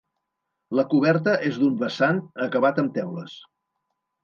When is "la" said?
0.79-0.85